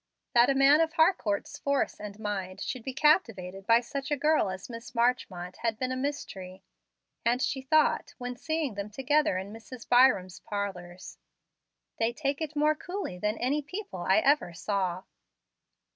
That 0.33 0.49
a 0.49 0.55
man 0.55 0.81
of 0.81 0.93
Harcourt's 0.93 1.59
force 1.59 1.99
and 1.99 2.17
mind 2.17 2.59
should 2.59 2.83
be 2.83 2.91
captivated 2.91 3.67
by 3.67 3.81
such 3.81 4.09
a 4.09 4.17
girl 4.17 4.49
as 4.49 4.67
Miss 4.67 4.95
Marchmont, 4.95 5.57
had 5.57 5.77
been 5.77 5.91
a 5.91 5.95
mystery; 5.95 6.63
and 7.23 7.39
she 7.39 7.61
thought, 7.61 8.15
when 8.17 8.35
seeing 8.35 8.73
them 8.73 8.89
together 8.89 9.37
in 9.37 9.53
Mrs. 9.53 9.87
Byram's 9.87 10.39
parlors, 10.39 11.19
"They 11.99 12.13
take 12.13 12.41
it 12.41 12.55
more 12.55 12.73
coolly 12.73 13.19
than 13.19 13.37
any 13.37 13.61
people 13.61 13.99
I 13.99 14.17
ever 14.17 14.53
saw." 14.55 15.03